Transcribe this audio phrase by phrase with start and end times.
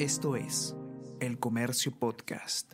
[0.00, 0.74] Esto es
[1.20, 2.72] El Comercio Podcast.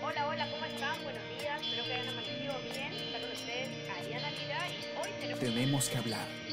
[0.00, 1.02] Hola, hola, ¿cómo están?
[1.02, 2.92] Buenos días, espero que hayan amanecido bien.
[3.20, 5.40] Con ustedes Ariana Lira y hoy tenemos...
[5.40, 6.43] Tenemos que hablar.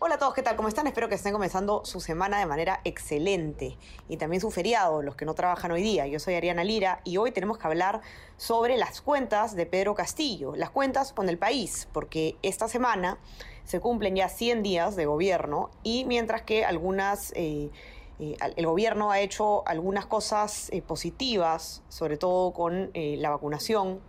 [0.00, 0.54] Hola a todos, ¿qué tal?
[0.54, 0.86] ¿Cómo están?
[0.86, 3.76] Espero que estén comenzando su semana de manera excelente
[4.08, 6.06] y también su feriado, los que no trabajan hoy día.
[6.06, 8.00] Yo soy Ariana Lira y hoy tenemos que hablar
[8.36, 13.18] sobre las cuentas de Pedro Castillo, las cuentas con el país, porque esta semana
[13.64, 17.32] se cumplen ya 100 días de gobierno y mientras que algunas...
[17.34, 17.72] eh,
[18.20, 24.00] eh, el gobierno ha hecho algunas cosas eh, positivas, sobre todo con la vacunación,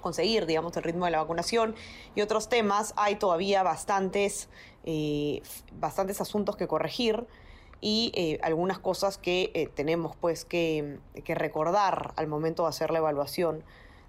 [0.00, 1.74] conseguir, digamos, el ritmo de la vacunación
[2.14, 4.48] y otros temas, hay todavía bastantes,
[4.84, 5.42] eh,
[5.72, 7.26] bastantes asuntos que corregir
[7.80, 12.90] y eh, algunas cosas que eh, tenemos pues que, que recordar al momento de hacer
[12.90, 13.64] la evaluación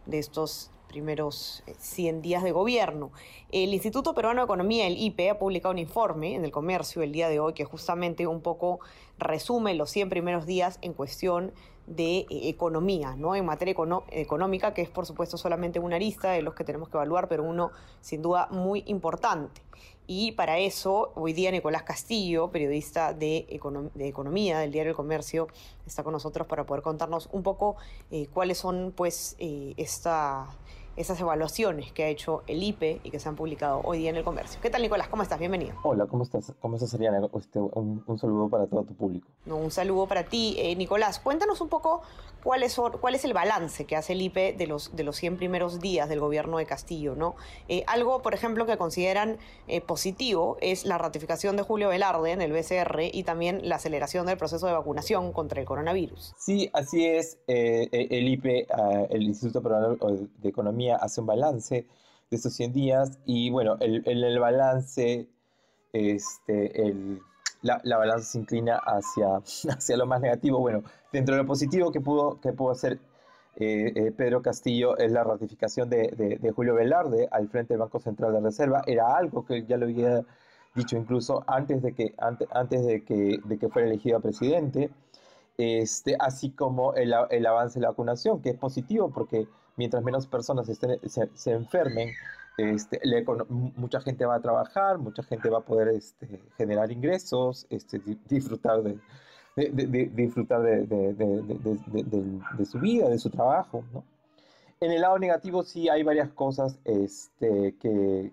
[0.06, 3.12] de estos primeros eh, 100 días de gobierno.
[3.52, 7.14] El Instituto Peruano de Economía, el IPE, ha publicado un informe en el comercio el
[7.14, 8.80] día de hoy que justamente un poco
[9.18, 11.54] resume los 100 primeros días en cuestión
[11.88, 13.36] de eh, economía, ¿no?
[13.36, 16.90] En materia econo- económica, que es por supuesto solamente una arista de los que tenemos
[16.90, 19.62] que evaluar, pero uno sin duda muy importante.
[20.08, 24.96] Y para eso, hoy día Nicolás Castillo, periodista de, econom- de Economía del Diario El
[24.96, 25.48] Comercio,
[25.86, 27.78] está con nosotros para poder contarnos un poco
[28.10, 30.48] eh, cuáles son pues eh, esta,
[30.98, 34.18] esas evaluaciones que ha hecho el IPE y que se han publicado hoy día en
[34.18, 34.60] El Comercio.
[34.62, 35.08] ¿Qué tal Nicolás?
[35.08, 35.40] ¿Cómo estás?
[35.40, 35.74] Bienvenido.
[35.84, 36.54] Hola, ¿cómo estás?
[36.60, 37.28] ¿Cómo estás, Ariana?
[37.34, 39.28] Este, un, un saludo para todo tu público.
[39.46, 41.20] No, un saludo para ti, eh, Nicolás.
[41.20, 42.02] Cuéntanos un poco
[42.44, 45.38] cuál es, cuál es el balance que hace el IPE de los, de los 100
[45.38, 47.16] primeros días del gobierno de Castillo.
[47.16, 47.36] ¿no?
[47.70, 52.42] Eh, algo, por ejemplo, que consideran eh, positivo es la ratificación de Julio Velarde en
[52.42, 56.34] el BCR y también la aceleración del proceso de vacunación contra el coronavirus.
[56.38, 57.40] Sí, así es.
[57.48, 61.86] el IPE, ah, el Instituto Peruano de Economía, hace un balance
[62.30, 65.28] de estos 100 días y bueno, el, el, el balance,
[65.94, 67.22] este, el,
[67.62, 69.36] la, la, balanza se inclina hacia,
[69.76, 70.60] hacia lo más negativo.
[70.60, 73.00] Bueno, dentro de lo positivo que pudo, que pudo hacer
[73.58, 77.82] eh, eh, Pedro Castillo es la ratificación de, de, de, Julio Velarde al frente del
[77.82, 78.82] Banco Central de Reserva.
[78.88, 80.24] Era algo que ya lo había
[80.74, 84.90] dicho incluso antes de que, antes, antes de que, de que fuera elegido presidente.
[85.62, 90.26] Este, así como el, el, avance de la vacunación, que es positivo porque mientras menos
[90.26, 92.10] personas estén, se, enfermen,
[92.58, 93.00] este,
[93.76, 98.82] mucha gente va a trabajar, mucha gente va a poder este, generar ingresos, este, disfrutar
[98.82, 98.98] de,
[100.16, 100.88] disfrutar de,
[102.66, 103.84] su vida, de su trabajo.
[104.80, 106.80] En el lado negativo sí hay varias cosas
[107.40, 108.32] que,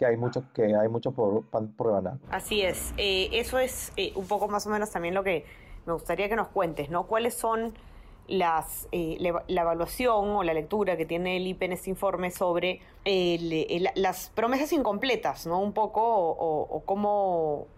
[0.00, 2.18] hay mucho, que hay mucho por, por.
[2.30, 5.94] Así es, eh, eso es eh, un poco más o menos también lo que me
[5.94, 7.06] gustaría que nos cuentes, ¿no?
[7.06, 7.72] ¿Cuáles son
[8.28, 12.82] las, eh, la, evaluación o la lectura que tiene el IPE en este informe sobre
[13.94, 15.58] las promesas incompletas, ¿no?
[15.60, 17.68] Un poco, o, cómo,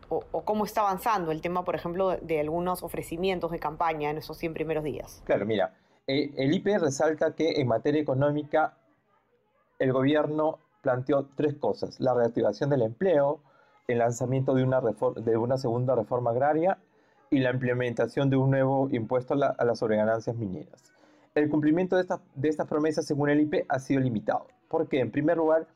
[0.44, 4.54] cómo está avanzando el tema, por ejemplo, de, algunos ofrecimientos de campaña en esos 100
[4.54, 5.22] primeros días.
[5.24, 5.72] Claro, mira,
[6.08, 8.76] el IPE resalta que en materia económica
[9.78, 13.40] el gobierno planteó tres cosas, la reactivación del empleo,
[13.86, 16.78] el lanzamiento de una, de una segunda reforma agraria
[17.30, 20.92] y la implementación de un nuevo impuesto a, la, a las sobreganancias mineras.
[21.34, 24.48] El cumplimiento de, esta, de estas promesas, según el IP, ha sido limitado.
[24.68, 24.98] ¿Por qué?
[24.98, 25.68] En primer lugar,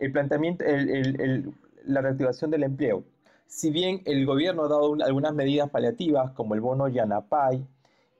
[0.00, 3.04] el planteamiento, el, el, el, la reactivación del empleo.
[3.46, 7.64] Si bien el gobierno ha dado un, algunas medidas paliativas, como el bono Yanapay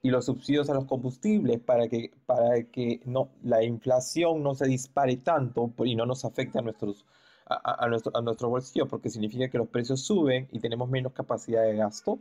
[0.02, 4.66] y los subsidios a los combustibles, para que, para que no, la inflación no se
[4.68, 7.04] dispare tanto y no nos afecte a nuestros,
[7.46, 11.12] a, a, nuestro, a nuestro bolsillo, porque significa que los precios suben y tenemos menos
[11.12, 12.20] capacidad de gasto,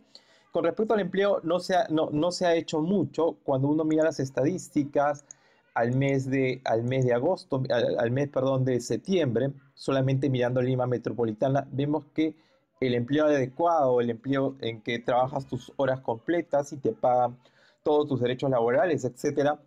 [0.55, 3.35] con respecto al empleo, no se, ha, no, no se ha hecho mucho.
[3.43, 5.25] Cuando uno mira las estadísticas
[5.73, 10.88] al mes de, al mes de agosto, al, mes perdón, de septiembre, solamente mirando Lima
[10.88, 12.38] Metropolitana, vemos que
[12.79, 17.37] el empleo adecuado, el empleo en que trabajas tus horas completas y te pagan
[17.83, 19.59] todos tus derechos laborales, etcétera,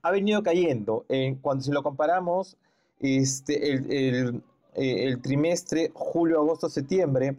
[0.00, 1.06] ha venido cayendo.
[1.08, 2.56] En, cuando si lo comparamos,
[3.00, 4.42] este, el, el,
[4.74, 7.36] el trimestre julio, agosto, septiembre,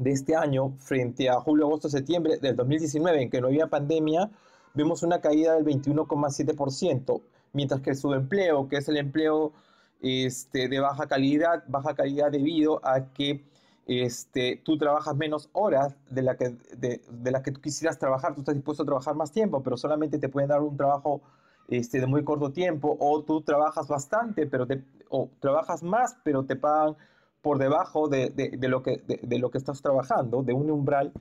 [0.00, 4.30] de este año frente a julio, agosto, septiembre del 2019, en que no había pandemia,
[4.72, 7.20] vemos una caída del 21,7%,
[7.52, 9.52] mientras que el subempleo, que es el empleo
[10.00, 13.44] este, de baja calidad, baja calidad debido a que
[13.86, 18.40] este, tú trabajas menos horas de las que, de, de que tú quisieras trabajar, tú
[18.40, 21.20] estás dispuesto a trabajar más tiempo, pero solamente te pueden dar un trabajo
[21.68, 26.42] este, de muy corto tiempo, o tú trabajas bastante, pero te, o trabajas más, pero
[26.44, 26.96] te pagan
[27.42, 31.12] por debajo de, de, lo, que, de, lo que estás trabajando, de un umbral,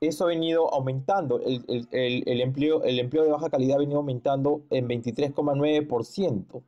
[0.00, 3.98] eso ha venido aumentando, el, el, el, empleo, el empleo de baja calidad ha venido
[3.98, 6.62] aumentando en 23,9%.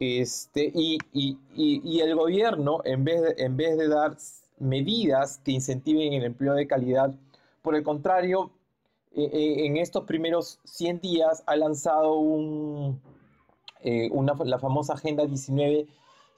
[0.00, 4.16] Este, y, y, y, el gobierno, en vez, de, en vez de dar
[4.58, 7.14] medidas que incentiven el empleo de calidad,
[7.60, 8.50] por el contrario,
[9.12, 12.18] eh, eh, en estos primeros 100 días ha lanzado
[13.82, 15.86] eh, una, la famosa Agenda 19,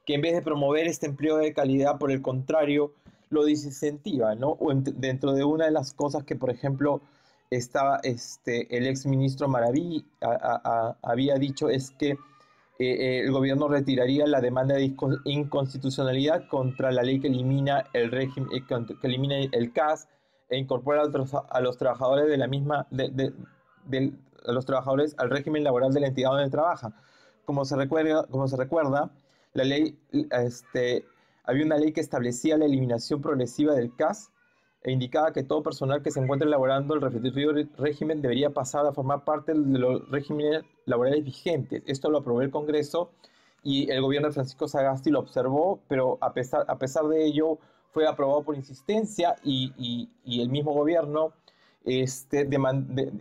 [0.06, 2.92] que en vez de promover este empleo de calidad, por el contrario,
[3.30, 4.58] lo desincentiva, ¿no?
[4.94, 7.00] dentro de una de las cosas que, por ejemplo,
[7.50, 10.04] estaba este, el ex ministro Maraví
[11.02, 12.16] había dicho es que eh,
[12.78, 14.94] eh, el gobierno retiraría la demanda de
[15.24, 20.08] inconstitucionalidad contra la ley que elimina el régimen, eh, que elimina el CAS
[20.48, 23.32] e incorpora a los, trabajadores de la misma, de,
[24.46, 26.92] los trabajadores al régimen laboral de la entidad donde trabaja.
[27.44, 29.10] Como se recuerda, como se recuerda
[29.54, 29.98] la ley,
[30.30, 31.04] este,
[31.44, 34.30] había una ley que establecía la eliminación progresiva del CAS
[34.82, 38.92] e indicaba que todo personal que se encuentre elaborando el referido régimen debería pasar a
[38.92, 41.82] formar parte de los regímenes laborales vigentes.
[41.86, 43.12] Esto lo aprobó el Congreso
[43.62, 47.58] y el gobierno de Francisco Sagasti lo observó, pero a pesar, a pesar de ello
[47.92, 49.72] fue aprobado por insistencia y,
[50.24, 51.32] y, el mismo gobierno
[51.84, 52.48] este,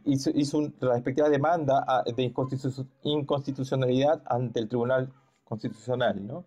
[0.05, 2.33] hizo, hizo, una respectiva demanda de
[3.03, 5.11] inconstitucionalidad ante el Tribunal
[5.51, 6.25] Constitucional.
[6.25, 6.45] ¿no?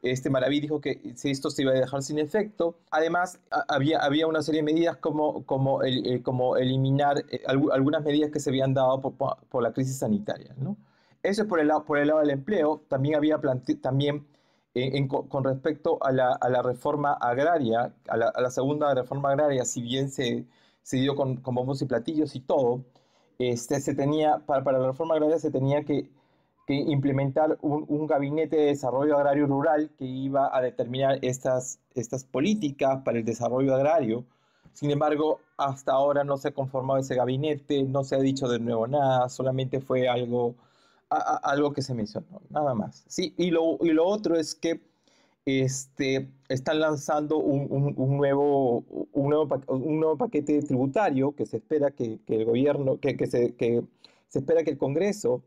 [0.00, 2.78] Este Maraví dijo que esto se iba a dejar sin efecto.
[2.90, 3.38] Además,
[3.68, 8.40] había, había una serie de medidas como, como, el, como eliminar eh, algunas medidas que
[8.40, 10.54] se habían dado por, la crisis sanitaria.
[10.56, 10.76] ¿no?
[11.22, 12.82] Eso es por el, lado, por el lado del empleo.
[12.88, 13.38] También había
[13.82, 14.26] también
[14.74, 19.30] eh, con respecto a la, a la, reforma agraria, a la, a la, segunda reforma
[19.30, 20.46] agraria, si bien se,
[20.82, 22.84] se dio con, con bombos y platillos y todo,
[23.38, 26.10] este, se tenía, para, para la reforma agraria se tenía que
[26.66, 33.02] que implementar un, gabinete de desarrollo agrario rural que iba a determinar estas, estas políticas
[33.04, 34.24] para el desarrollo agrario.
[34.72, 38.58] Sin embargo, hasta ahora no se ha conformado ese gabinete, no se ha dicho de
[38.58, 40.56] nuevo nada, solamente fue algo,
[41.08, 43.04] algo que se mencionó, nada más.
[43.06, 44.80] Sí, y lo, y lo otro es que
[45.46, 51.92] este, están lanzando un, un, nuevo, un, nuevo, un nuevo paquete tributario que se espera
[51.92, 53.84] que el gobierno, que, que, se, que
[54.26, 55.44] se espera que el Congreso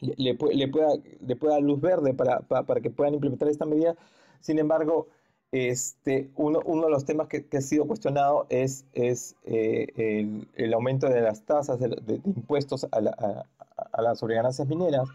[0.00, 0.88] le, le, pueda,
[1.26, 3.96] le pueda luz verde para, para, que puedan implementar esta medida.
[4.40, 5.08] Sin embargo,
[5.52, 10.48] este, uno, uno de los temas que, que ha sido cuestionado es, es eh, el,
[10.54, 15.08] el, aumento de las tasas de, de, impuestos a, la, a, a, las sobreganancias mineras,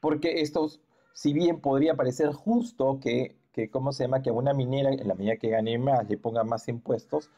[0.00, 0.80] porque estos,
[1.12, 5.08] si bien podría parecer justo que, que, ¿cómo se llama?, que a una minera, en
[5.08, 7.30] la medida que gane más, le ponga más impuestos,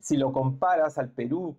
[0.00, 1.56] si lo comparas al Perú,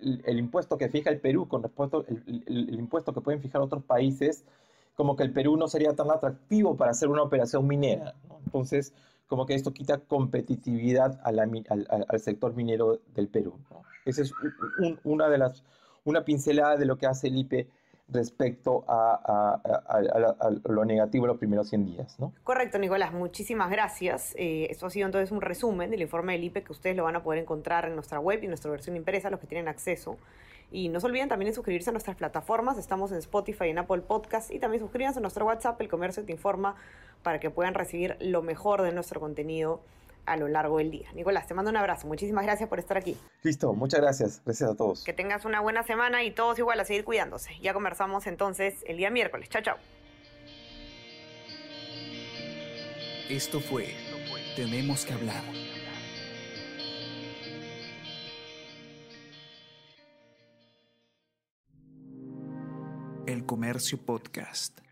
[0.00, 3.84] el, impuesto que fija el Perú con respecto el, el, impuesto que pueden fijar otros
[3.84, 4.44] países,
[4.94, 8.14] como que el Perú no sería tan atractivo para hacer una operación minera.
[8.44, 8.92] Entonces,
[9.26, 13.54] como que esto quita competitividad al, al, sector minero del Perú.
[14.04, 14.32] Esa es
[15.04, 15.64] una de las,
[16.04, 17.68] una pincelada de lo que hace el IPE
[18.08, 19.60] respecto a,
[20.64, 22.18] lo negativo en los primeros 100 días.
[22.18, 22.32] ¿no?
[22.44, 24.34] Correcto, Nicolás, muchísimas gracias.
[24.36, 27.16] Eh, esto ha sido entonces un resumen del informe del IPE que ustedes lo van
[27.16, 30.18] a poder encontrar en nuestra web y en nuestra versión impresa, los que tienen acceso.
[30.70, 33.78] Y no se olviden también de suscribirse a nuestras plataformas, estamos en Spotify y en
[33.78, 36.76] Apple Podcast y también suscríbanse a nuestro WhatsApp, El Comercio Te Informa,
[37.22, 39.82] para que puedan recibir lo mejor de nuestro contenido
[40.26, 41.08] a lo largo del día.
[41.14, 42.06] Nicolás, te mando un abrazo.
[42.06, 43.16] Muchísimas gracias por estar aquí.
[43.42, 44.42] Listo, muchas gracias.
[44.44, 45.04] Gracias a todos.
[45.04, 47.58] Que tengas una buena semana y todos igual a seguir cuidándose.
[47.60, 49.48] Ya conversamos entonces el día miércoles.
[49.48, 49.76] Chao, chao.
[53.28, 53.94] Esto fue
[54.56, 55.42] Tenemos que hablar.
[63.26, 64.91] El Comercio Podcast.